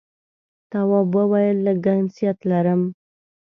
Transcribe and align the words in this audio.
تواب 0.71 1.07
وويل: 1.17 1.57
لږ 1.65 1.77
گنگسیت 1.85 2.37
لرم. 2.49 2.81